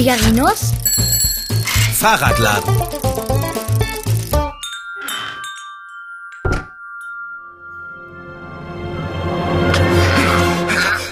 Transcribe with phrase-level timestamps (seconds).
[0.00, 0.72] Figarinos
[1.92, 2.74] Fahrradladen.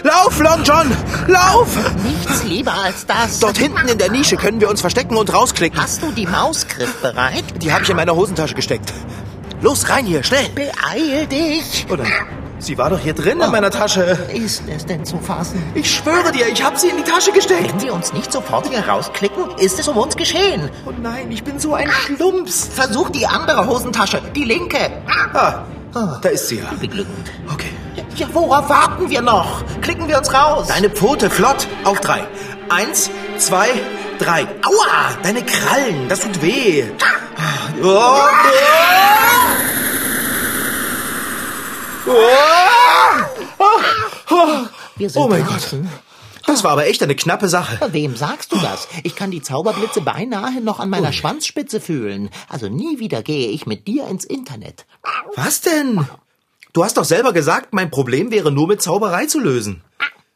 [0.02, 0.90] Lauf, Long John!
[1.26, 1.76] Lauf!
[2.02, 3.40] Nichts lieber als das.
[3.40, 5.78] Dort hinten in der Nische können wir uns verstecken und rausklicken.
[5.78, 7.44] Hast du die Maus griffbereit?
[7.62, 8.94] Die habe ich in meine Hosentasche gesteckt.
[9.60, 10.48] Los, rein hier, schnell!
[10.54, 11.86] Beeil dich.
[11.90, 12.06] Oder?
[12.60, 14.18] Sie war doch hier drin in meiner Tasche.
[14.32, 15.62] Ist es denn zu fassen?
[15.74, 17.72] Ich schwöre dir, ich habe sie in die Tasche gesteckt.
[17.72, 20.68] Wenn wir uns nicht sofort hier rausklicken, ist es um uns geschehen.
[20.84, 22.68] Oh nein, ich bin so ein Schlumps.
[22.72, 24.90] Versuch die andere Hosentasche, die linke.
[25.32, 25.62] Ah,
[26.20, 26.64] da ist sie ja.
[26.80, 27.30] Beglückend.
[27.52, 27.70] Okay.
[28.16, 29.62] Ja, worauf warten wir noch?
[29.80, 30.66] Klicken wir uns raus.
[30.66, 32.26] Deine Pfote, flott, auf drei.
[32.68, 33.68] Eins, zwei,
[34.18, 34.42] drei.
[34.42, 36.84] Aua, deine Krallen, das tut weh.
[37.80, 39.27] Oh, oh.
[44.96, 45.88] Wir sind Oh mein draußen.
[46.46, 47.78] Das war aber echt eine knappe Sache.
[47.92, 48.88] Wem sagst du das?
[49.02, 52.30] Ich kann die Zauberblitze beinahe noch an meiner Schwanzspitze fühlen.
[52.48, 54.86] Also nie wieder gehe ich mit dir ins Internet.
[55.36, 56.06] Was denn?
[56.72, 59.82] Du hast doch selber gesagt, mein Problem wäre nur mit Zauberei zu lösen.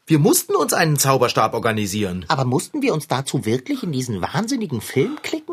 [0.05, 2.25] Wir mussten uns einen Zauberstab organisieren.
[2.27, 5.52] Aber mussten wir uns dazu wirklich in diesen wahnsinnigen Film klicken?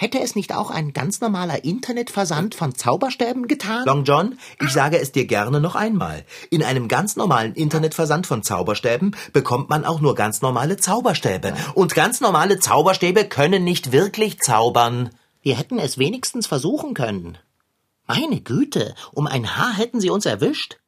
[0.00, 3.84] Hätte es nicht auch ein ganz normaler Internetversand von Zauberstäben getan?
[3.84, 6.24] Long John, ich sage es dir gerne noch einmal.
[6.48, 11.52] In einem ganz normalen Internetversand von Zauberstäben bekommt man auch nur ganz normale Zauberstäbe.
[11.74, 15.10] Und ganz normale Zauberstäbe können nicht wirklich zaubern.
[15.42, 17.36] Wir hätten es wenigstens versuchen können.
[18.06, 20.78] Meine Güte, um ein Haar hätten sie uns erwischt.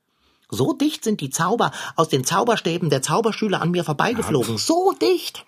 [0.48, 4.56] So dicht sind die Zauber aus den Zauberstäben der Zauberschüler an mir vorbeigeflogen.
[4.56, 5.44] So dicht.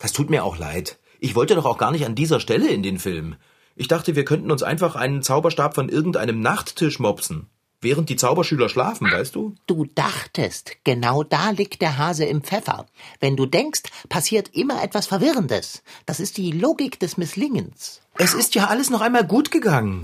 [0.00, 0.98] Das tut mir auch leid.
[1.20, 3.36] Ich wollte doch auch gar nicht an dieser Stelle in den Film.
[3.74, 7.48] Ich dachte, wir könnten uns einfach einen Zauberstab von irgendeinem Nachttisch mopsen.
[7.80, 9.54] Während die Zauberschüler schlafen, weißt du?
[9.68, 12.86] Du dachtest, genau da liegt der Hase im Pfeffer.
[13.20, 15.84] Wenn du denkst, passiert immer etwas Verwirrendes.
[16.04, 18.00] Das ist die Logik des Misslingens.
[18.14, 20.02] Es ist ja alles noch einmal gut gegangen.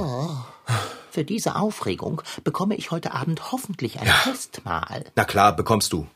[1.11, 5.05] Für diese Aufregung bekomme ich heute Abend hoffentlich ein Festmahl.
[5.17, 6.07] Na klar, bekommst du.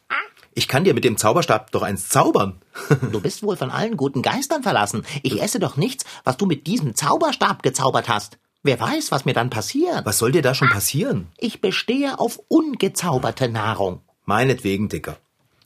[0.59, 2.57] Ich kann dir mit dem Zauberstab doch eins zaubern.
[3.13, 5.05] Du bist wohl von allen guten Geistern verlassen.
[5.23, 8.39] Ich esse doch nichts, was du mit diesem Zauberstab gezaubert hast.
[8.65, 10.05] Wer weiß, was mir dann passiert.
[10.05, 11.29] Was soll dir da schon passieren?
[11.39, 14.01] Ich bestehe auf ungezauberte Nahrung.
[14.25, 15.19] Meinetwegen, Dicker.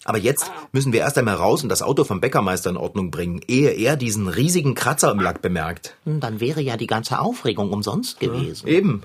[0.04, 3.40] Aber jetzt müssen wir erst einmal raus und das Auto vom Bäckermeister in Ordnung bringen,
[3.48, 5.94] ehe er diesen riesigen Kratzer im Lack bemerkt.
[6.04, 8.66] Hm, Dann wäre ja die ganze Aufregung umsonst gewesen.
[8.68, 9.04] Eben.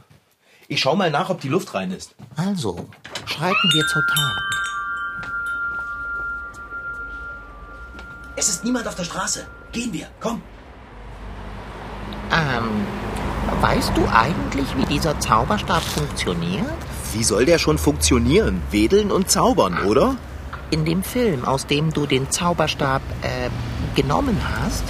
[0.67, 2.13] Ich schau mal nach, ob die Luft rein ist.
[2.35, 2.89] Also,
[3.25, 4.43] schreiten wir zur Tat.
[8.39, 9.47] Es ist niemand auf der Straße.
[9.71, 10.43] Gehen wir, komm.
[12.31, 12.85] Ähm,
[13.61, 16.63] weißt du eigentlich, wie dieser Zauberstab funktioniert?
[17.13, 18.61] Wie soll der schon funktionieren?
[18.69, 20.17] Wedeln und zaubern, oder?
[20.69, 23.49] In dem Film, aus dem du den Zauberstab äh,
[23.99, 24.83] genommen hast,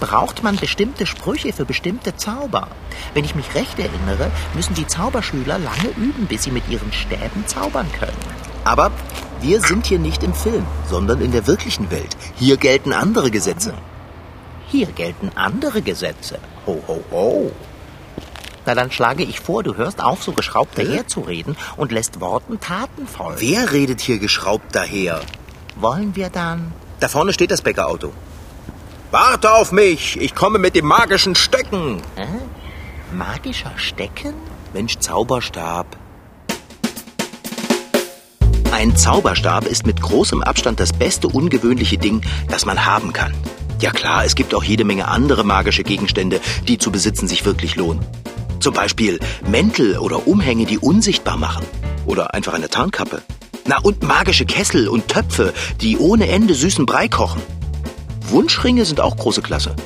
[0.00, 2.66] braucht man bestimmte Sprüche für bestimmte Zauber.
[3.14, 7.46] Wenn ich mich recht erinnere, müssen die Zauberschüler lange üben, bis sie mit ihren Stäben
[7.46, 8.18] zaubern können.
[8.64, 8.90] Aber
[9.42, 12.16] wir sind hier nicht im Film, sondern in der wirklichen Welt.
[12.36, 13.74] Hier gelten andere Gesetze.
[14.68, 16.38] Hier gelten andere Gesetze.
[16.66, 17.52] Ho, ho, ho.
[18.64, 23.06] Na, dann schlage ich vor, du hörst auf, so geschraubt daherzureden und lässt Worten Taten
[23.08, 23.40] folgen.
[23.40, 25.20] Wer redet hier geschraubt daher?
[25.76, 26.72] Wollen wir dann...
[27.00, 28.12] Da vorne steht das Bäckerauto.
[29.10, 32.00] Warte auf mich, ich komme mit dem magischen Stöcken.
[32.16, 32.26] Äh?
[33.12, 34.34] Magischer Stecken?
[34.72, 35.98] Mensch, Zauberstab.
[38.82, 43.32] Ein Zauberstab ist mit großem Abstand das beste ungewöhnliche Ding, das man haben kann.
[43.78, 47.76] Ja klar, es gibt auch jede Menge andere magische Gegenstände, die zu besitzen sich wirklich
[47.76, 48.04] lohnen.
[48.58, 51.64] Zum Beispiel Mäntel oder Umhänge, die unsichtbar machen.
[52.06, 53.22] Oder einfach eine Tarnkappe.
[53.66, 57.40] Na und magische Kessel und Töpfe, die ohne Ende süßen Brei kochen.
[58.30, 59.76] Wunschringe sind auch große Klasse.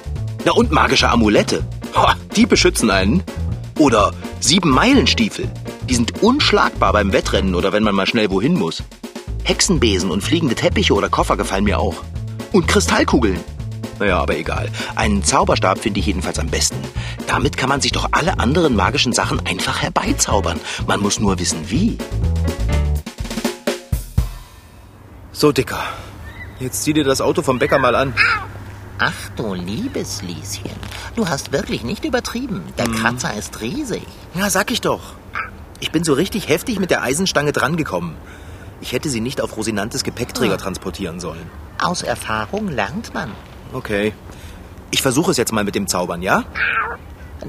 [0.46, 1.66] Na und magische Amulette.
[1.94, 3.22] Ho, die beschützen einen.
[3.78, 5.50] Oder sieben Meilenstiefel.
[5.88, 8.82] Die sind unschlagbar beim Wettrennen oder wenn man mal schnell wohin muss.
[9.44, 12.02] Hexenbesen und fliegende Teppiche oder Koffer gefallen mir auch.
[12.52, 13.38] Und Kristallkugeln.
[13.98, 14.68] Naja, aber egal.
[14.94, 16.76] Einen Zauberstab finde ich jedenfalls am besten.
[17.26, 20.60] Damit kann man sich doch alle anderen magischen Sachen einfach herbeizaubern.
[20.86, 21.96] Man muss nur wissen, wie.
[25.32, 25.82] So, Dicker.
[26.58, 28.14] Jetzt zieh dir das Auto vom Bäcker mal an.
[28.98, 30.70] Ach du liebes Lieschen,
[31.16, 32.62] du hast wirklich nicht übertrieben.
[32.78, 34.06] Der Kratzer ist riesig.
[34.34, 35.15] Ja, sag ich doch.
[35.80, 38.16] Ich bin so richtig heftig mit der Eisenstange drangekommen.
[38.80, 41.50] Ich hätte sie nicht auf Rosinantes Gepäckträger transportieren sollen.
[41.82, 43.30] Aus Erfahrung lernt man.
[43.72, 44.12] Okay.
[44.90, 46.44] Ich versuche es jetzt mal mit dem Zaubern, ja?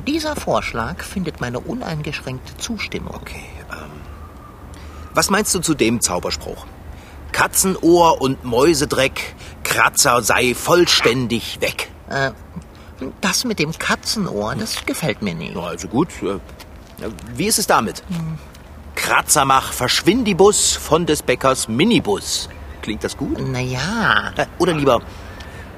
[0.06, 3.16] Dieser Vorschlag findet meine uneingeschränkte Zustimmung.
[3.16, 4.02] Okay, ähm.
[5.14, 6.66] Was meinst du zu dem Zauberspruch?
[7.32, 11.90] Katzenohr und Mäusedreck Kratzer sei vollständig weg.
[12.10, 12.32] Äh,
[13.22, 15.54] das mit dem Katzenohr, das gefällt mir nicht.
[15.56, 16.10] Na, also gut.
[17.36, 18.04] Wie ist es damit?
[18.96, 22.50] Kratzer mach Verschwindibus von des Bäckers Minibus.
[22.82, 23.40] Klingt das gut?
[23.40, 25.02] Naja, Oder lieber,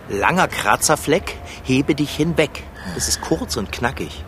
[0.10, 2.63] langer Kratzerfleck, hebe dich hinweg.
[2.95, 4.24] Das ist kurz und knackig.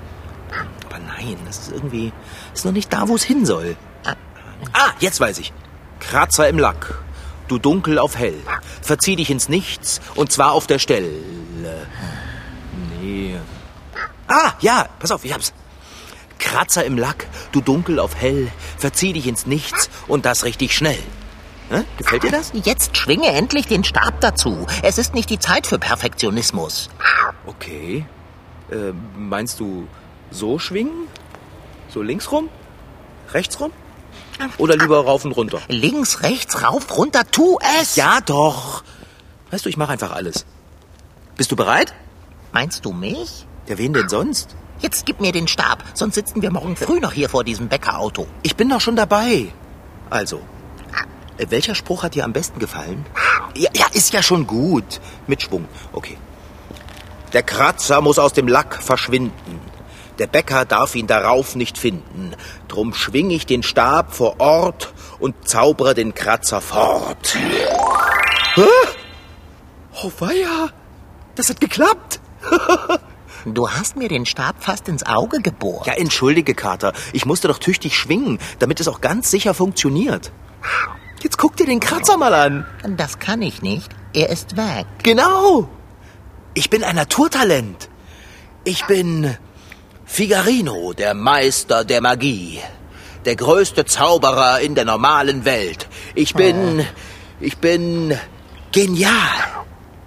[0.85, 2.11] Aber nein, das ist irgendwie,
[2.51, 3.77] das ist noch nicht da, wo es hin soll.
[4.73, 5.53] Ah, jetzt weiß ich.
[5.99, 7.01] Kratzer im Lack.
[7.47, 8.39] Du dunkel auf hell.
[8.81, 11.09] Verzieh dich ins Nichts und zwar auf der Stelle.
[12.99, 13.37] Nee.
[14.27, 15.53] Ah, ja, pass auf, ich hab's.
[16.41, 18.51] Kratzer im Lack, du dunkel auf hell.
[18.77, 20.99] Verzieh dich ins Nichts und das richtig schnell.
[21.69, 21.83] Hä?
[21.97, 22.51] Gefällt dir das?
[22.53, 24.67] jetzt schwinge endlich den Stab dazu.
[24.83, 26.89] Es ist nicht die Zeit für Perfektionismus.
[27.45, 28.05] Okay.
[28.69, 29.87] Äh, meinst du
[30.31, 31.07] so schwingen?
[31.87, 32.49] So links rum?
[33.33, 33.71] Rechts rum?
[34.57, 35.61] Oder lieber rauf und runter?
[35.67, 37.95] Links, rechts, rauf, runter, tu es!
[37.95, 38.83] Ja, doch.
[39.51, 40.45] Weißt du, ich mache einfach alles.
[41.37, 41.93] Bist du bereit?
[42.51, 43.45] Meinst du mich?
[43.67, 44.55] Ja, wen denn sonst?
[44.81, 48.25] Jetzt gib mir den Stab, sonst sitzen wir morgen früh noch hier vor diesem Bäckerauto.
[48.41, 49.53] Ich bin doch schon dabei.
[50.09, 50.41] Also,
[51.37, 53.05] äh, welcher Spruch hat dir am besten gefallen?
[53.55, 54.99] Ja, ja, ist ja schon gut.
[55.27, 55.65] Mit Schwung.
[55.93, 56.17] Okay.
[57.31, 59.59] Der Kratzer muss aus dem Lack verschwinden.
[60.17, 62.33] Der Bäcker darf ihn darauf nicht finden.
[62.67, 67.37] Drum schwing ich den Stab vor Ort und zaubere den Kratzer fort.
[68.55, 68.63] Hä?
[70.03, 70.69] Oh weia,
[71.35, 72.19] das hat geklappt.
[73.45, 75.87] Du hast mir den Stab fast ins Auge gebohrt.
[75.87, 76.93] Ja, entschuldige, Kater.
[77.13, 80.31] Ich musste doch tüchtig schwingen, damit es auch ganz sicher funktioniert.
[81.21, 82.65] Jetzt guck dir den Kratzer mal an.
[82.97, 83.91] Das kann ich nicht.
[84.13, 84.85] Er ist weg.
[85.03, 85.69] Genau.
[86.53, 87.89] Ich bin ein Naturtalent.
[88.63, 89.35] Ich bin
[90.05, 92.59] Figarino, der Meister der Magie.
[93.25, 95.87] Der größte Zauberer in der normalen Welt.
[96.15, 96.85] Ich bin,
[97.39, 98.17] ich bin
[98.71, 99.11] genial.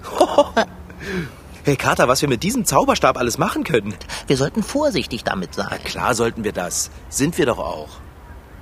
[1.66, 3.94] Hey Kater, was wir mit diesem Zauberstab alles machen können.
[4.26, 5.78] Wir sollten vorsichtig damit sein.
[5.82, 6.90] Klar sollten wir das.
[7.08, 7.88] Sind wir doch auch.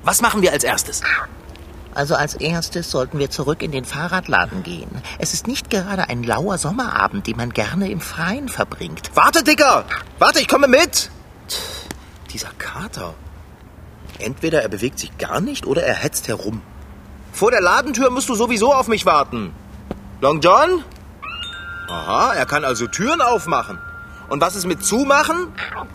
[0.05, 1.03] Was machen wir als erstes?
[1.97, 5.03] Also als erstes sollten wir zurück in den Fahrradladen gehen.
[5.19, 9.11] Es ist nicht gerade ein lauer Sommerabend, den man gerne im Freien verbringt.
[9.15, 9.85] Warte, Dicker!
[10.21, 11.11] Warte, ich komme mit!
[11.49, 11.57] Tch,
[12.33, 13.15] Dieser Kater.
[14.21, 16.63] Entweder er bewegt sich gar nicht oder er hetzt herum.
[17.33, 19.53] Vor der Ladentür musst du sowieso auf mich warten.
[20.21, 20.85] Long John?
[21.89, 23.79] Aha, er kann also Türen aufmachen.
[24.29, 25.49] Und was ist mit zumachen?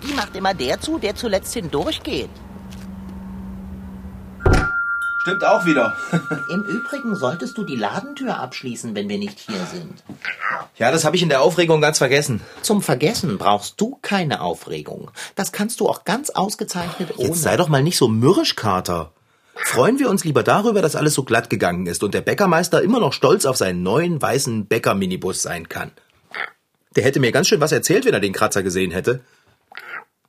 [0.04, 2.30] Die macht immer der zu, der zuletzt hindurchgeht.
[5.28, 5.94] Stimmt auch wieder.
[6.50, 10.02] Im Übrigen solltest du die Ladentür abschließen, wenn wir nicht hier sind.
[10.78, 12.40] ja, das habe ich in der Aufregung ganz vergessen.
[12.62, 15.12] Zum Vergessen brauchst du keine Aufregung.
[15.36, 17.28] Das kannst du auch ganz ausgezeichnet ohne.
[17.28, 19.10] Jetzt sei doch mal nicht so mürrisch, Kater.
[19.64, 23.00] Freuen wir uns lieber darüber, dass alles so glatt gegangen ist und der Bäckermeister immer
[23.00, 25.92] noch stolz auf seinen neuen weißen Bäcker-Minibus sein kann.
[26.96, 29.22] Der hätte mir ganz schön was erzählt, wenn er den Kratzer gesehen hätte.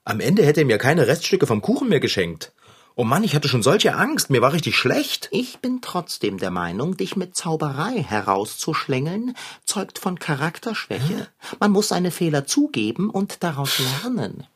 [0.04, 2.52] Am Ende hätte er mir keine Reststücke vom Kuchen mehr geschenkt.
[3.00, 5.28] Oh Mann, ich hatte schon solche Angst, mir war richtig schlecht.
[5.30, 11.28] Ich bin trotzdem der Meinung, dich mit Zauberei herauszuschlängeln, zeugt von Charakterschwäche.
[11.60, 14.48] Man muss seine Fehler zugeben und daraus lernen.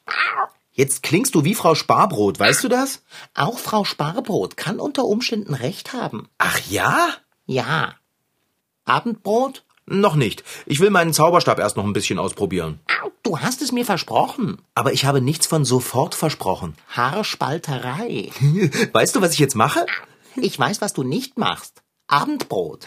[0.75, 3.03] Jetzt klingst du wie Frau Sparbrot, weißt du das?
[3.35, 6.29] Auch Frau Sparbrot kann unter Umständen recht haben.
[6.39, 7.09] Ach ja?
[7.45, 7.95] Ja.
[8.87, 9.65] Abendbrot?
[9.85, 10.45] Noch nicht.
[10.65, 12.81] Ich will meinen Zauberstab erst noch ein bisschen ausprobieren.
[13.23, 14.63] Du hast es mir versprochen.
[14.75, 16.75] Aber ich habe nichts von sofort versprochen.
[16.89, 18.31] Haarspalterei.
[18.93, 19.85] Weißt du, was ich jetzt mache?
[20.37, 21.83] Ich weiß, was du nicht machst.
[22.07, 22.87] Abendbrot.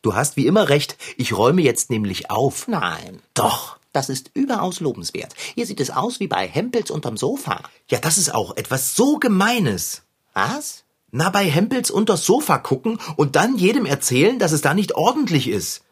[0.00, 0.96] Du hast wie immer recht.
[1.16, 2.66] Ich räume jetzt nämlich auf.
[2.68, 3.20] Nein.
[3.34, 3.78] Doch.
[3.94, 5.34] Das ist überaus lobenswert.
[5.54, 7.62] Hier sieht es aus wie bei Hempels unterm Sofa.
[7.88, 10.02] Ja, das ist auch etwas so Gemeines.
[10.32, 10.82] Was?
[11.12, 15.46] Na, bei Hempels unters Sofa gucken und dann jedem erzählen, dass es da nicht ordentlich
[15.46, 15.84] ist.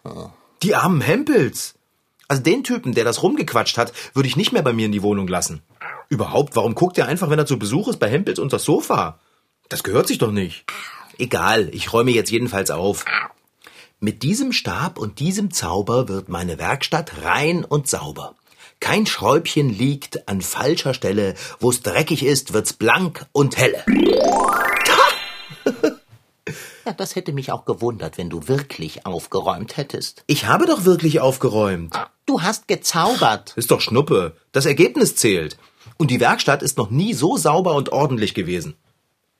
[0.64, 1.76] Die armen Hempels.
[2.26, 5.02] Also den Typen, der das rumgequatscht hat, würde ich nicht mehr bei mir in die
[5.04, 5.62] Wohnung lassen.
[6.08, 9.20] Überhaupt, warum guckt er einfach, wenn er zu Besuch ist, bei Hempels unters Sofa?
[9.68, 10.64] Das gehört sich doch nicht.
[11.18, 13.04] Egal, ich räume jetzt jedenfalls auf.
[14.04, 18.34] Mit diesem Stab und diesem Zauber wird meine Werkstatt rein und sauber.
[18.80, 21.36] Kein Schräubchen liegt an falscher Stelle.
[21.60, 23.84] Wo's dreckig ist, wird's blank und helle.
[26.84, 30.24] Ja, das hätte mich auch gewundert, wenn du wirklich aufgeräumt hättest.
[30.26, 31.94] Ich habe doch wirklich aufgeräumt.
[32.26, 33.52] Du hast gezaubert.
[33.54, 34.36] Ist doch Schnuppe.
[34.50, 35.58] Das Ergebnis zählt.
[35.96, 38.74] Und die Werkstatt ist noch nie so sauber und ordentlich gewesen.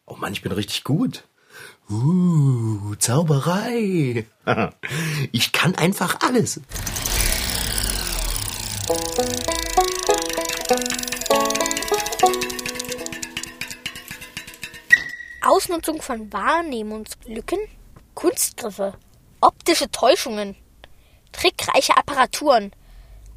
[0.06, 1.24] Oh Mann, ich bin richtig gut.
[1.90, 4.26] Uh, Zauberei.
[5.32, 6.60] Ich kann einfach alles.
[15.44, 17.58] Ausnutzung von Wahrnehmungslücken,
[18.14, 18.94] Kunstgriffe,
[19.40, 20.56] optische Täuschungen,
[21.32, 22.72] trickreiche Apparaturen,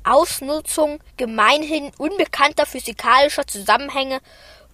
[0.04, 4.22] Ausnutzung gemeinhin unbekannter physikalischer Zusammenhänge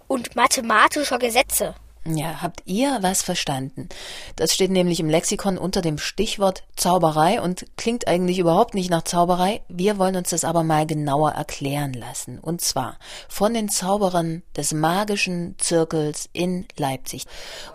[0.08, 1.75] und mathematischer Gesetze.
[2.03, 3.88] Ja, habt ihr was verstanden?
[4.36, 9.03] Das steht nämlich im Lexikon unter dem Stichwort Zauberei und klingt eigentlich überhaupt nicht nach
[9.03, 9.62] Zauberei.
[9.70, 12.39] Wir wollen uns das aber mal genauer erklären lassen.
[12.39, 12.98] Und zwar
[13.29, 17.25] von den Zauberern des magischen Zirkels in Leipzig.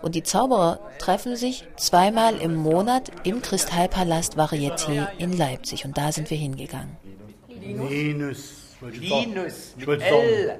[0.01, 5.85] Und die Zauberer treffen sich zweimal im Monat im Kristallpalast Varieté in Leipzig.
[5.85, 6.97] Und da sind wir hingegangen.
[7.47, 8.75] Linus.
[8.81, 9.73] Linus.
[9.77, 10.47] Mit L.
[10.47, 10.59] sagen,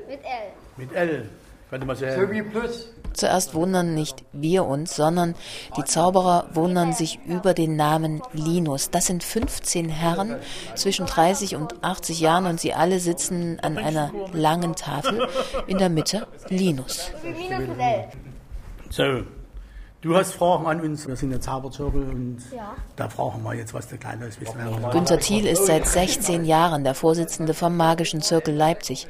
[0.77, 1.29] mit L.
[1.69, 2.31] Könnte man So sagen.
[2.31, 2.87] wie Plus.
[3.17, 5.33] Zuerst wundern nicht wir uns, sondern
[5.75, 8.91] die Zauberer wundern sich über den Namen Linus.
[8.91, 10.35] Das sind 15 Herren
[10.75, 15.27] zwischen 30 und 80 Jahren und sie alle sitzen an einer langen Tafel.
[15.65, 17.11] In der Mitte Linus.
[18.89, 19.23] So,
[20.07, 21.07] du hast Fragen an uns.
[21.07, 22.37] Wir sind der Zauberzirkel und
[22.95, 24.39] da fragen wir jetzt, was der Kleine ist.
[24.39, 24.89] wissen wir.
[24.89, 29.07] Günter Thiel ist seit 16 Jahren der Vorsitzende vom Magischen Zirkel Leipzig.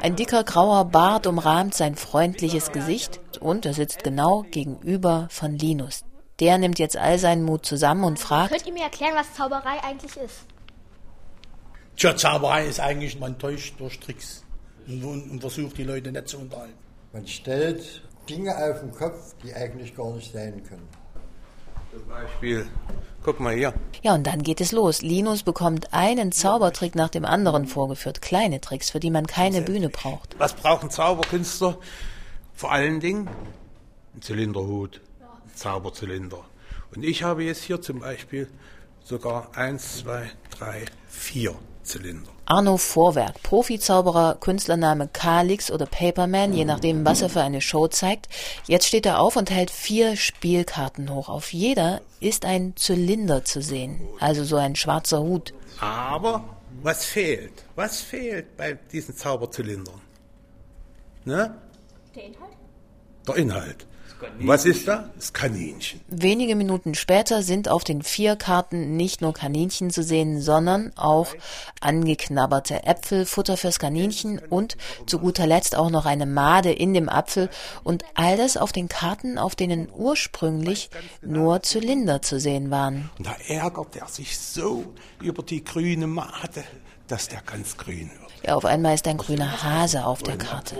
[0.00, 6.04] Ein dicker grauer Bart umrahmt sein freundliches Gesicht und er sitzt genau gegenüber von Linus.
[6.40, 9.82] Der nimmt jetzt all seinen Mut zusammen und fragt, Könnt ihr mir erklären, was Zauberei
[9.82, 10.46] eigentlich ist?
[11.96, 14.44] Tja, Zauberei ist eigentlich, man täuscht durch Tricks
[14.88, 16.74] und, und, und versucht die Leute nicht zu unterhalten.
[17.12, 20.88] Man stellt Dinge auf den Kopf, die eigentlich gar nicht sein können.
[21.92, 22.66] Zum Beispiel,
[23.22, 23.72] guck mal hier.
[24.02, 25.02] Ja, und dann geht es los.
[25.02, 28.20] Linus bekommt einen Zaubertrick nach dem anderen vorgeführt.
[28.20, 30.36] Kleine Tricks, für die man keine Bühne braucht.
[30.38, 31.78] Was brauchen Zauberkünstler?
[32.54, 33.28] Vor allen Dingen
[34.14, 36.44] ein Zylinderhut, ein Zauberzylinder.
[36.94, 38.48] Und ich habe jetzt hier zum Beispiel
[39.04, 42.33] sogar eins, zwei, drei, vier Zylinder.
[42.46, 48.28] Arno Vorwerk, Profizauberer, Künstlername Kalix oder Paperman, je nachdem, was er für eine Show zeigt.
[48.66, 51.28] Jetzt steht er auf und hält vier Spielkarten hoch.
[51.28, 55.54] Auf jeder ist ein Zylinder zu sehen, also so ein schwarzer Hut.
[55.80, 56.44] Aber
[56.82, 57.64] was fehlt?
[57.76, 60.00] Was fehlt bei diesen Zauberzylindern?
[61.24, 61.54] Ne?
[62.14, 62.52] Der Inhalt?
[63.26, 63.86] Der Inhalt.
[64.40, 65.10] Was ist da?
[65.14, 66.00] Das Kaninchen.
[66.08, 71.28] Wenige Minuten später sind auf den vier Karten nicht nur Kaninchen zu sehen, sondern auch
[71.80, 74.76] angeknabberte Äpfel, Futter fürs Kaninchen und
[75.06, 77.48] zu guter Letzt auch noch eine Made in dem Apfel
[77.82, 80.90] und all das auf den Karten, auf denen ursprünglich
[81.22, 83.10] nur Zylinder zu sehen waren.
[83.18, 84.84] Und da ärgert er sich so
[85.22, 86.64] über die grüne Made,
[87.08, 88.32] dass der ganz grün wird.
[88.46, 90.76] Ja, auf einmal ist ein grüner Hase auf der Karte.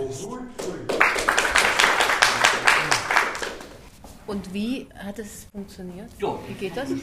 [4.27, 6.09] Und wie hat es funktioniert?
[6.19, 6.89] Wie geht das?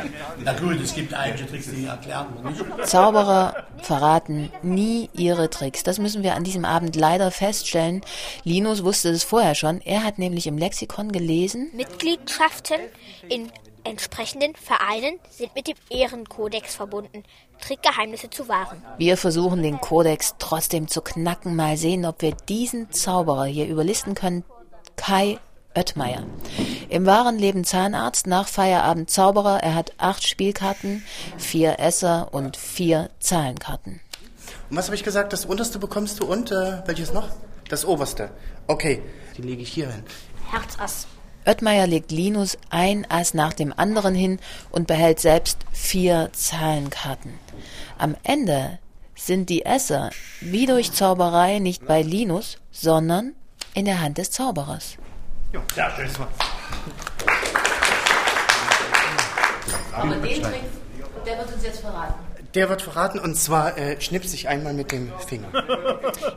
[0.44, 2.64] Na gut, es gibt einige Tricks, die erklären wir nicht.
[2.86, 5.82] Zauberer verraten nie ihre Tricks.
[5.82, 8.02] Das müssen wir an diesem Abend leider feststellen.
[8.44, 9.80] Linus wusste es vorher schon.
[9.80, 12.78] Er hat nämlich im Lexikon gelesen, Mitgliedschaften
[13.28, 13.50] in
[13.84, 17.24] entsprechenden Vereinen sind mit dem Ehrenkodex verbunden,
[17.60, 18.82] Trickgeheimnisse zu wahren.
[18.98, 21.56] wir versuchen den Kodex trotzdem zu knacken.
[21.56, 24.44] Mal sehen, ob wir diesen Zauberer hier überlisten können.
[24.96, 25.38] Kai
[25.74, 26.24] Oettmeier.
[26.88, 29.62] Im wahren Leben Zahnarzt, nach Feierabend Zauberer.
[29.62, 31.04] Er hat acht Spielkarten,
[31.38, 34.00] vier Esser und vier Zahlenkarten.
[34.68, 35.32] Und was habe ich gesagt?
[35.32, 37.28] Das unterste bekommst du und äh, welches noch?
[37.68, 38.30] Das oberste.
[38.66, 39.02] Okay,
[39.36, 40.02] die lege ich hier hin.
[40.50, 41.06] Herzass.
[41.50, 44.38] Oettmeier legt Linus ein Ass nach dem anderen hin
[44.70, 47.40] und behält selbst vier Zahlenkarten.
[47.98, 48.78] Am Ende
[49.16, 53.32] sind die Esser wie durch Zauberei nicht bei Linus, sondern
[53.74, 54.96] in der Hand des Zauberers.
[55.52, 56.08] Ja, schön.
[59.92, 60.62] Aber den Trick,
[61.26, 62.29] der wird uns jetzt verraten.
[62.54, 65.48] Der wird verraten und zwar äh, schnips ich einmal mit dem Finger.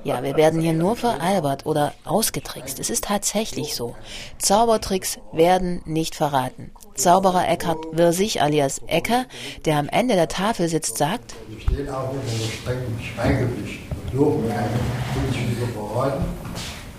[0.03, 2.79] Ja, wir werden hier nur veralbert oder ausgetrickst.
[2.79, 3.96] Es ist tatsächlich so.
[4.38, 6.72] Zaubertricks werden nicht verraten.
[6.96, 9.25] Zauberer Eckhard Wirsig alias Ecker,
[9.65, 14.13] der am Ende der Tafel sitzt, sagt, Die stehen auch unter einer strengen Schweigepflicht und
[14.13, 14.70] dürfen keine
[15.13, 16.25] Künstler verraten.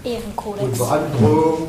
[0.02, 0.80] Ehrenkodex.
[0.80, 1.68] Unter Androhung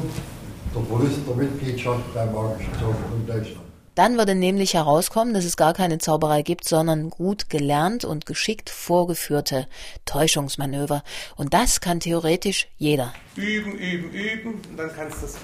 [0.74, 3.65] der Verlust der Mitgliedschaft beim Magischen Zirkel in Deutschland.
[3.96, 8.70] Dann würde nämlich herauskommen, dass es gar keine Zauberei gibt, sondern gut gelernt und geschickt
[8.70, 9.68] vorgeführte
[10.06, 11.04] Täuschungsmanöver.
[11.38, 13.14] Und das kann theoretisch jeder.
[13.36, 15.38] Üben, üben, üben und dann kannst du es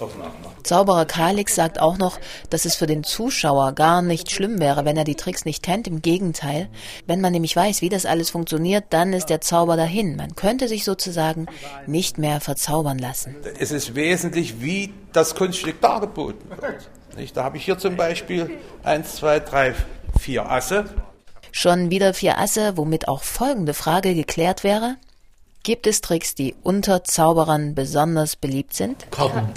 [0.00, 0.56] auch nachmachen.
[0.62, 2.18] Zauberer Kalix sagt auch noch,
[2.50, 5.86] dass es für den Zuschauer gar nicht schlimm wäre, wenn er die Tricks nicht kennt.
[5.86, 6.68] Im Gegenteil,
[7.06, 10.16] wenn man nämlich weiß, wie das alles funktioniert, dann ist der Zauber dahin.
[10.16, 11.46] Man könnte sich sozusagen
[11.86, 13.36] nicht mehr verzaubern lassen.
[13.58, 16.88] Es ist wesentlich, wie das Kunststück dargeboten wird.
[17.18, 17.36] Nicht?
[17.36, 18.48] Da habe ich hier zum Beispiel
[18.84, 19.74] eins, zwei, drei,
[20.20, 20.84] vier Asse.
[21.50, 24.96] Schon wieder vier Asse, womit auch folgende Frage geklärt wäre.
[25.64, 29.10] Gibt es Tricks, die unter Zauberern besonders beliebt sind?
[29.10, 29.52] Karten.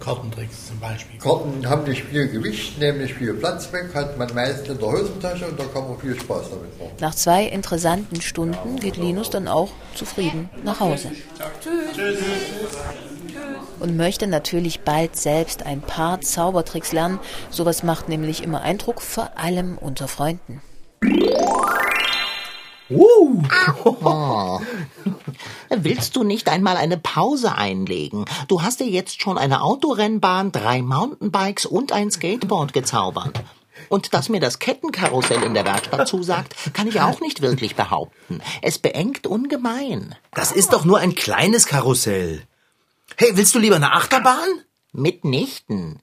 [0.00, 1.18] Kartentricks zum Beispiel.
[1.20, 5.46] Karten haben nicht viel Gewicht, nämlich viel Platz weg, hat man meist in der Hosentasche
[5.46, 6.92] und da kann man viel Spaß damit machen.
[7.00, 11.10] Nach zwei interessanten Stunden geht Linus dann auch zufrieden nach Hause.
[11.94, 12.18] Tschüss.
[13.80, 17.18] Und möchte natürlich bald selbst ein paar Zaubertricks lernen.
[17.50, 20.62] Sowas macht nämlich immer Eindruck, vor allem unter Freunden.
[22.90, 23.42] Uh.
[23.84, 24.60] Oh.
[25.70, 28.24] Willst du nicht einmal eine Pause einlegen?
[28.48, 33.42] Du hast dir jetzt schon eine Autorennbahn, drei Mountainbikes und ein Skateboard gezaubert.
[33.88, 38.40] Und dass mir das Kettenkarussell in der Werkstatt zusagt, kann ich auch nicht wirklich behaupten.
[38.62, 40.14] Es beengt ungemein.
[40.32, 42.42] Das ist doch nur ein kleines Karussell.
[43.16, 44.48] Hey, willst du lieber eine Achterbahn?
[44.92, 46.00] Mitnichten.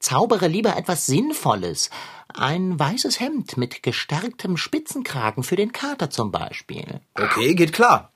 [0.00, 1.90] Zaubere lieber etwas Sinnvolles.
[2.34, 7.00] Ein weißes Hemd mit gestärktem Spitzenkragen für den Kater zum Beispiel.
[7.14, 8.12] Okay, geht klar.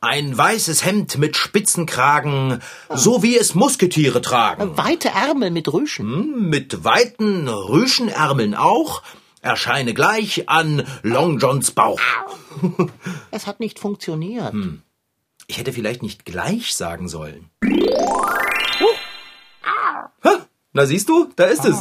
[0.00, 2.60] Ein weißes Hemd mit Spitzenkragen,
[2.90, 4.76] so wie es Musketiere tragen.
[4.78, 6.06] Weite Ärmel mit Rüschen.
[6.06, 9.02] Hm, mit weiten Rüschenärmeln auch.
[9.42, 12.00] Erscheine gleich an Long Johns Bauch.
[13.30, 14.52] Es hat nicht funktioniert.
[14.52, 14.82] Hm.
[15.46, 17.50] Ich hätte vielleicht nicht gleich sagen sollen.
[20.72, 21.80] Na siehst du, da ist es.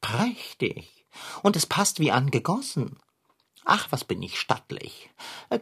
[0.00, 1.06] Prächtig.
[1.42, 2.98] Und es passt wie angegossen.
[3.64, 5.10] Ach, was bin ich stattlich.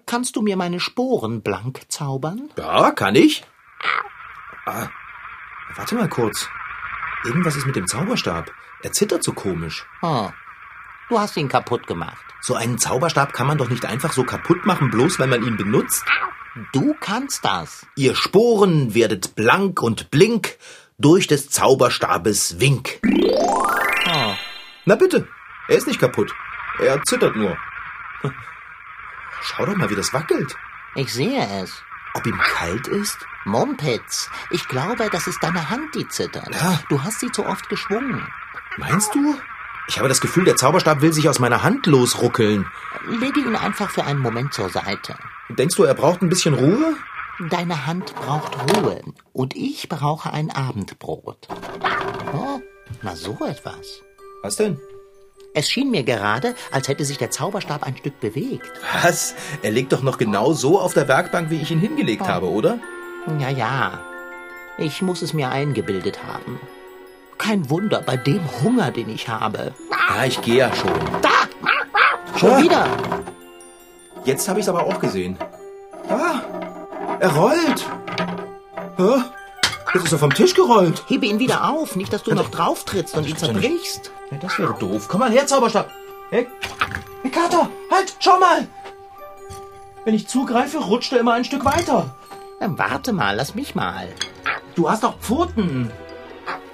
[0.06, 2.50] Kannst du mir meine Sporen blank zaubern?
[2.58, 3.44] Ja, kann ich.
[4.66, 4.88] Ah,
[5.76, 6.48] warte mal kurz.
[7.24, 8.50] Irgendwas ist mit dem Zauberstab.
[8.82, 9.86] Er zittert so komisch.
[10.02, 10.30] Oh,
[11.08, 12.24] du hast ihn kaputt gemacht.
[12.40, 15.56] So einen Zauberstab kann man doch nicht einfach so kaputt machen, bloß weil man ihn
[15.56, 16.04] benutzt.
[16.72, 17.86] Du kannst das.
[17.96, 20.56] Ihr Sporen werdet blank und blink
[20.98, 23.00] durch des Zauberstabes Wink.
[24.06, 24.34] Oh.
[24.84, 25.28] Na bitte,
[25.68, 26.32] er ist nicht kaputt.
[26.78, 27.56] Er zittert nur.
[29.40, 30.54] Schau doch mal, wie das wackelt.
[30.94, 31.82] Ich sehe es.
[32.14, 33.18] Ob ihm kalt ist?
[33.44, 36.54] Mumpitz, ich glaube, das ist deine Hand, die zittert.
[36.54, 36.78] Ja.
[36.88, 38.26] Du hast sie zu oft geschwungen.
[38.76, 39.38] Meinst du?
[39.88, 42.66] Ich habe das Gefühl, der Zauberstab will sich aus meiner Hand losruckeln.
[43.08, 45.16] Lege ihn einfach für einen Moment zur Seite.
[45.48, 46.96] Denkst du, er braucht ein bisschen Ruhe?
[47.50, 49.00] Deine Hand braucht Ruhe
[49.32, 51.48] und ich brauche ein Abendbrot.
[52.32, 52.60] Oh,
[53.02, 54.02] na so etwas.
[54.42, 54.78] Was denn?
[55.54, 58.70] Es schien mir gerade, als hätte sich der Zauberstab ein Stück bewegt.
[59.02, 59.34] Was?
[59.62, 62.28] Er liegt doch noch genau so auf der Werkbank, wie ich ihn hingelegt oh.
[62.28, 62.78] habe, oder?
[63.38, 64.00] Ja, ja.
[64.78, 66.58] Ich muss es mir eingebildet haben.
[67.42, 69.74] Kein Wunder bei dem Hunger, den ich habe.
[69.90, 70.92] Ja, ich gehe ja schon.
[71.20, 72.38] Da!
[72.38, 72.62] Schon ah.
[72.62, 72.86] wieder!
[74.24, 75.36] Jetzt habe ich es aber auch gesehen.
[76.08, 76.40] Ah,
[77.18, 77.84] er rollt.
[78.96, 79.24] Ah,
[79.92, 81.02] jetzt ist er vom Tisch gerollt.
[81.08, 84.12] Hebe ihn wieder auf, nicht, dass du noch drauf trittst und ihn zerbrichst.
[84.30, 85.08] Ja, das wäre doof.
[85.08, 85.90] Komm mal her, Zauberstab.
[86.30, 86.46] Hey,
[87.22, 88.68] hey Kater, halt, schau mal.
[90.04, 92.14] Wenn ich zugreife, rutscht er immer ein Stück weiter.
[92.60, 94.08] Dann warte mal, lass mich mal.
[94.76, 95.90] Du hast doch Pfoten.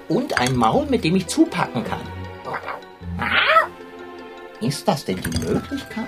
[0.09, 2.01] Und ein Maul, mit dem ich zupacken kann.
[4.59, 6.05] Ist das denn die Möglichkeit?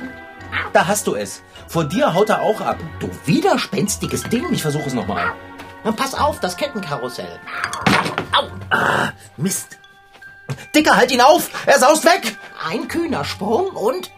[0.74, 1.44] Da hast du es.
[1.68, 2.78] Vor dir haut er auch ab.
[3.00, 4.52] Du widerspenstiges Ding.
[4.52, 5.32] Ich versuche es nochmal.
[5.84, 7.40] Dann pass auf, das Kettenkarussell.
[8.34, 8.48] Au.
[8.70, 9.78] Ah, Mist.
[10.76, 11.50] Dicker, halt ihn auf!
[11.66, 12.38] Er saust weg!
[12.68, 14.12] Ein kühner Sprung und...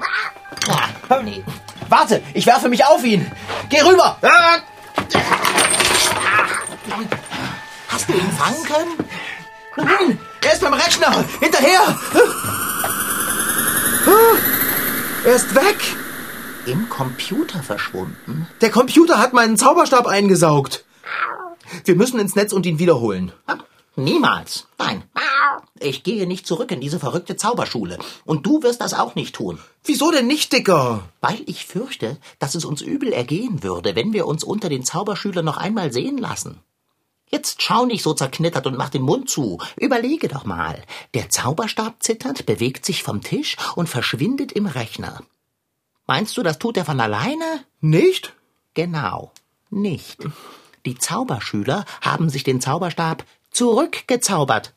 [1.09, 1.43] Ah, nee.
[1.89, 3.31] Warte, ich werfe mich auf ihn.
[3.69, 4.17] Geh rüber!
[4.21, 4.57] Ah.
[7.87, 9.02] Hast du ihn fangen können?
[9.75, 11.25] Nein, er ist beim Rechner.
[11.39, 11.97] Hinterher!
[15.25, 15.77] Er ist weg!
[16.65, 18.47] Im Computer verschwunden?
[18.61, 20.85] Der Computer hat meinen Zauberstab eingesaugt.
[21.85, 23.31] Wir müssen ins Netz und ihn wiederholen.
[23.95, 24.67] Niemals.
[24.77, 25.03] Nein.
[25.79, 27.99] Ich gehe nicht zurück in diese verrückte Zauberschule.
[28.25, 29.59] Und du wirst das auch nicht tun.
[29.83, 31.03] Wieso denn nicht, Dicker?
[31.19, 35.45] Weil ich fürchte, dass es uns übel ergehen würde, wenn wir uns unter den Zauberschülern
[35.45, 36.59] noch einmal sehen lassen.
[37.33, 39.57] Jetzt schau nicht so zerknittert und mach den Mund zu.
[39.75, 40.83] Überlege doch mal.
[41.15, 45.23] Der Zauberstab zittert, bewegt sich vom Tisch und verschwindet im Rechner.
[46.05, 47.65] Meinst du, das tut er von alleine?
[47.81, 48.35] Nicht?
[48.75, 49.31] Genau,
[49.71, 50.19] nicht.
[50.85, 54.75] Die Zauberschüler haben sich den Zauberstab zurückgezaubert.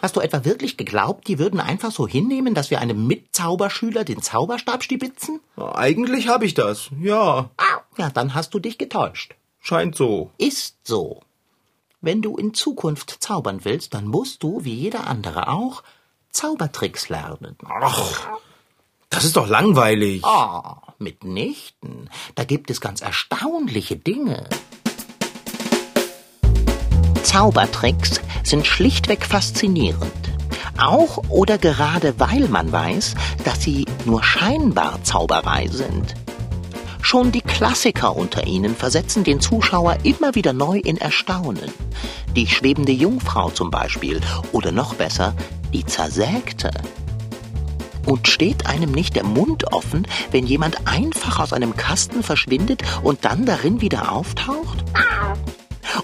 [0.00, 4.22] Hast du etwa wirklich geglaubt, die würden einfach so hinnehmen, dass wir einem Mitzauberschüler den
[4.22, 5.40] Zauberstab stibitzen?
[5.58, 7.50] Eigentlich habe ich das, ja.
[7.98, 9.34] Ja, dann hast du dich getäuscht.
[9.60, 10.30] Scheint so.
[10.38, 11.20] Ist so.
[12.04, 15.82] Wenn du in Zukunft zaubern willst, dann musst du, wie jeder andere auch,
[16.32, 17.56] Zaubertricks lernen.
[17.64, 18.28] Ach,
[19.08, 20.20] das ist doch langweilig.
[20.22, 20.60] Oh,
[20.98, 22.10] mitnichten.
[22.34, 24.46] Da gibt es ganz erstaunliche Dinge.
[27.22, 30.12] Zaubertricks sind schlichtweg faszinierend.
[30.76, 33.14] Auch oder gerade weil man weiß,
[33.46, 36.14] dass sie nur scheinbar Zauberei sind.
[37.04, 41.70] Schon die Klassiker unter ihnen versetzen den Zuschauer immer wieder neu in Erstaunen.
[42.34, 45.34] Die schwebende Jungfrau zum Beispiel oder noch besser,
[45.74, 46.70] die Zersägte.
[48.06, 53.26] Und steht einem nicht der Mund offen, wenn jemand einfach aus einem Kasten verschwindet und
[53.26, 54.82] dann darin wieder auftaucht?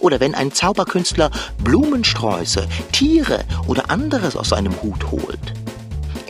[0.00, 1.30] Oder wenn ein Zauberkünstler
[1.64, 5.59] Blumensträuße, Tiere oder anderes aus seinem Hut holt?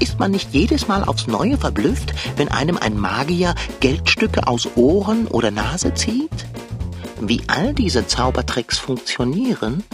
[0.00, 5.26] Ist man nicht jedes Mal aufs Neue verblüfft, wenn einem ein Magier Geldstücke aus Ohren
[5.26, 6.46] oder Nase zieht?
[7.20, 9.84] Wie all diese Zaubertricks funktionieren?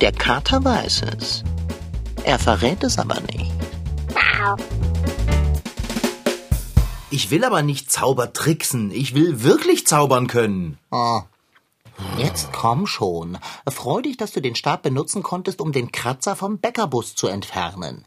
[0.00, 1.44] Der Kater weiß es.
[2.24, 3.52] Er verrät es aber nicht.
[7.10, 8.90] Ich will aber nicht Zaubertricksen.
[8.90, 10.78] Ich will wirklich zaubern können.
[10.90, 11.20] Oh.
[12.18, 13.38] Jetzt komm schon.
[13.68, 18.04] Freu dich, dass du den Stab benutzen konntest, um den Kratzer vom Bäckerbus zu entfernen.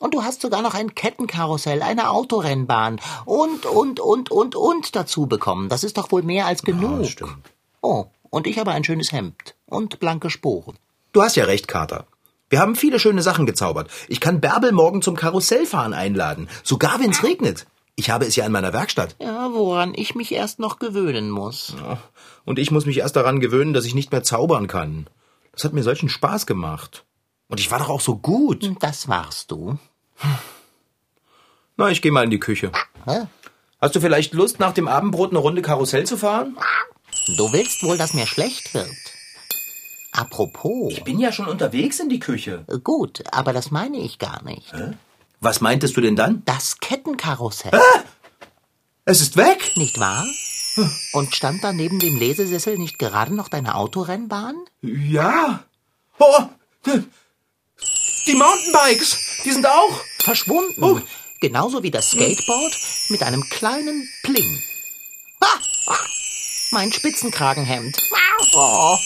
[0.00, 5.26] Und du hast sogar noch ein Kettenkarussell, eine Autorennbahn und, und, und, und, und dazu
[5.26, 5.68] bekommen.
[5.68, 7.02] Das ist doch wohl mehr als genug.
[7.02, 7.50] Ja, stimmt.
[7.82, 10.76] Oh, und ich habe ein schönes Hemd und blanke Sporen.
[11.12, 12.06] Du hast ja recht, Kater.
[12.48, 13.90] Wir haben viele schöne Sachen gezaubert.
[14.08, 17.66] Ich kann Bärbel morgen zum Karussellfahren einladen, sogar wenn's regnet.
[17.94, 19.16] Ich habe es ja in meiner Werkstatt.
[19.20, 21.74] Ja, woran ich mich erst noch gewöhnen muss.
[22.46, 25.06] Und ich muss mich erst daran gewöhnen, dass ich nicht mehr zaubern kann.
[25.52, 27.04] Das hat mir solchen Spaß gemacht.
[27.48, 28.70] Und ich war doch auch so gut.
[28.80, 29.76] Das warst du.
[31.76, 32.72] Na, ich gehe mal in die Küche.
[33.06, 33.26] Hä?
[33.80, 36.56] Hast du vielleicht Lust, nach dem Abendbrot eine Runde Karussell zu fahren?
[37.36, 38.90] Du willst wohl, dass mir schlecht wird.
[40.12, 40.92] Apropos.
[40.92, 42.64] Ich bin ja schon unterwegs in die Küche.
[42.82, 44.74] Gut, aber das meine ich gar nicht.
[45.40, 46.42] Was meintest du denn dann?
[46.44, 47.70] Das Kettenkarussell.
[49.04, 49.76] Es ist weg.
[49.76, 50.26] Nicht wahr?
[51.12, 54.56] Und stand da neben dem Lesesessel nicht gerade noch deine Autorennbahn?
[54.82, 55.64] Ja.
[56.18, 56.48] Oh,
[58.26, 60.00] die Mountainbikes, die sind auch.
[60.22, 60.82] Verschwunden.
[60.82, 61.00] Oh.
[61.40, 62.76] Genauso wie das Skateboard
[63.08, 64.62] mit einem kleinen Pling.
[65.40, 65.56] Ah!
[66.72, 67.96] Mein Spitzenkragenhemd.
[68.54, 68.96] Oh,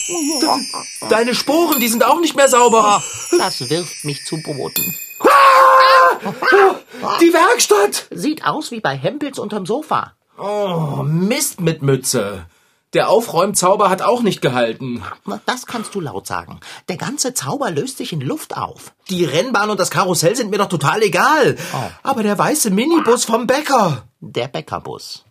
[1.09, 3.03] Deine Sporen, die sind auch nicht mehr sauber.
[3.37, 4.95] das wirft mich zu Boden.
[7.21, 8.07] Die Werkstatt.
[8.11, 10.13] Sieht aus wie bei Hempels unterm Sofa.
[10.37, 12.45] Oh, Mist mit Mütze.
[12.95, 15.03] Der Aufräumzauber hat auch nicht gehalten.
[15.25, 16.61] Na, Das kannst du laut sagen.
[16.87, 18.93] Der ganze Zauber löst sich in Luft auf.
[19.09, 21.57] Die Rennbahn und das Karussell sind mir doch total egal.
[21.73, 21.77] Oh.
[22.03, 24.05] Aber der weiße Minibus vom Bäcker.
[24.21, 25.25] Der Bäckerbus.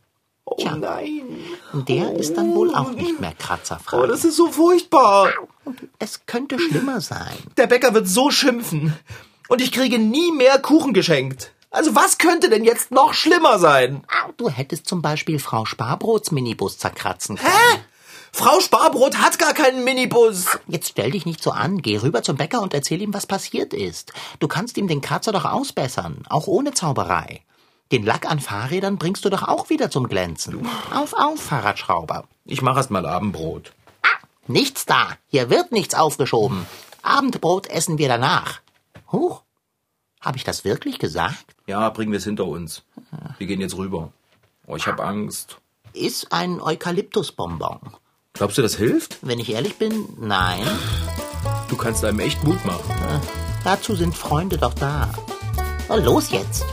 [0.44, 0.77] Oh Tja.
[0.77, 1.22] nein.
[1.72, 3.96] Der ist dann wohl auch nicht mehr kratzerfrei.
[3.98, 5.31] Oh, das ist so furchtbar.
[5.98, 7.33] es könnte schlimmer sein.
[7.57, 8.94] Der Bäcker wird so schimpfen.
[9.48, 11.53] Und ich kriege nie mehr Kuchen geschenkt.
[11.74, 14.04] Also was könnte denn jetzt noch schlimmer sein?
[14.37, 17.52] Du hättest zum Beispiel Frau Sparbrots Minibus zerkratzen können.
[17.52, 17.80] Hä?
[18.30, 20.46] Frau Sparbrot hat gar keinen Minibus.
[20.68, 21.82] Jetzt stell dich nicht so an.
[21.82, 24.12] Geh rüber zum Bäcker und erzähl ihm, was passiert ist.
[24.38, 27.42] Du kannst ihm den Kratzer doch ausbessern, auch ohne Zauberei.
[27.90, 30.68] Den Lack an Fahrrädern bringst du doch auch wieder zum Glänzen.
[30.94, 32.24] Auf, auf, Fahrradschrauber.
[32.44, 33.72] Ich mache erst mal Abendbrot.
[34.46, 35.08] Nichts da.
[35.26, 36.66] Hier wird nichts aufgeschoben.
[37.02, 38.60] Abendbrot essen wir danach.
[39.10, 39.43] Huch.
[40.24, 41.54] Habe ich das wirklich gesagt?
[41.66, 42.82] Ja, bringen wir es hinter uns.
[43.37, 44.10] Wir gehen jetzt rüber.
[44.66, 45.58] Oh, ich habe Angst.
[45.92, 47.78] Ist ein Eukalyptusbonbon.
[48.32, 49.18] Glaubst du, das hilft?
[49.20, 50.66] Wenn ich ehrlich bin, nein.
[51.68, 53.20] Du kannst einem echt Mut machen.
[53.64, 55.10] Dazu sind Freunde doch da.
[55.88, 56.64] Na, los jetzt.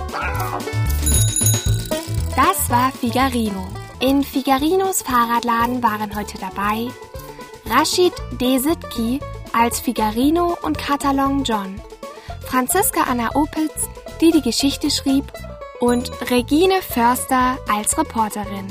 [2.35, 3.67] Das war Figarino.
[3.99, 6.87] In Figarinos Fahrradladen waren heute dabei
[7.65, 9.19] Rashid Desitki
[9.53, 11.79] als Figarino und Katalon John,
[12.51, 13.87] Franziska Anna Opitz,
[14.19, 15.23] die die Geschichte schrieb,
[15.79, 18.67] und Regine Förster als Reporterin.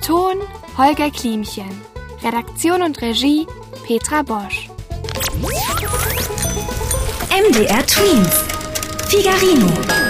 [0.00, 0.40] Ton
[0.78, 1.82] Holger Klimchen.
[2.24, 3.46] Redaktion und Regie
[3.86, 4.70] Petra Bosch.
[7.30, 8.44] MDR Twins.
[9.10, 10.05] Figarino.